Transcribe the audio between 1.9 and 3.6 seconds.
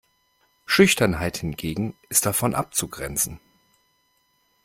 ist davon abzugrenzen.